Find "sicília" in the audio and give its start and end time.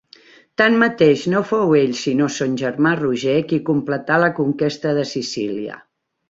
5.13-5.79